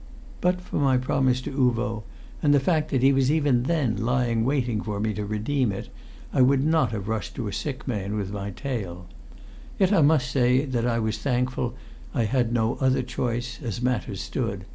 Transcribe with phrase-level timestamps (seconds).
[0.41, 2.01] But for my promise to Uvo,
[2.41, 5.89] and the fact that he was even then lying waiting for me to redeem it,
[6.33, 9.05] I would not have rushed to a sick man with my tale.
[9.77, 11.75] Yet I must say that I was thankful
[12.15, 14.65] I had no other choice, as matters stood.